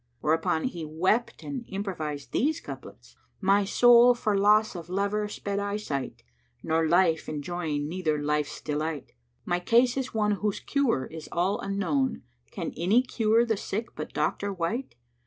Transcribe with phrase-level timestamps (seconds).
[0.21, 5.77] Whereupon he wept and improvised these couplets, "My soul for loss of lover sped I
[5.77, 9.11] sight; * Nor life enjoying neither life's delight:
[9.45, 13.93] My case is one whose cure is all unknown; * Can any cure the sick
[13.95, 14.95] but doctor wight?